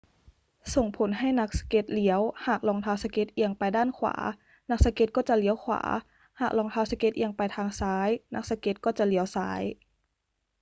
[0.75, 4.15] ส่งผลให้นักสเก็ตเลี้ยว หากรองเท้าสเก็ตเอียงไปด้านขวา
[4.69, 5.81] นักสเก็ตก็จะเลี้ยวขวา
[6.41, 9.61] หากรองเท้าสเก็ตเอียงไปทางซ้าย นักสเก็ตก็จะเลี้ยวซ้าย